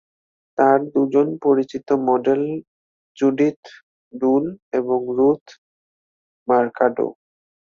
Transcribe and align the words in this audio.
তার 0.57 0.79
দুজন 0.93 1.27
পরিচিত 1.45 1.87
মডেল 2.07 2.41
জুডিথ 3.17 3.61
ডুল 4.13 4.43
এবং 4.79 4.99
রুথ 5.17 5.43
মারকাডো। 6.47 7.07